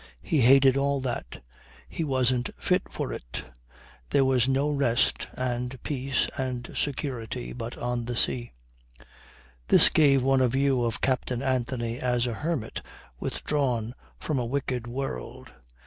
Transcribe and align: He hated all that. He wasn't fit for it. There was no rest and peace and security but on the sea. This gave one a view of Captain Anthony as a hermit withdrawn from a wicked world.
He 0.23 0.41
hated 0.41 0.77
all 0.77 0.99
that. 1.01 1.43
He 1.87 2.03
wasn't 2.03 2.49
fit 2.55 2.81
for 2.89 3.13
it. 3.13 3.45
There 4.09 4.25
was 4.25 4.47
no 4.47 4.71
rest 4.71 5.27
and 5.35 5.77
peace 5.83 6.27
and 6.39 6.71
security 6.75 7.53
but 7.53 7.77
on 7.77 8.05
the 8.05 8.15
sea. 8.15 8.51
This 9.67 9.89
gave 9.89 10.23
one 10.23 10.41
a 10.41 10.47
view 10.47 10.83
of 10.85 11.01
Captain 11.01 11.43
Anthony 11.43 11.99
as 11.99 12.25
a 12.25 12.33
hermit 12.33 12.81
withdrawn 13.19 13.93
from 14.17 14.39
a 14.39 14.45
wicked 14.47 14.87
world. 14.87 15.53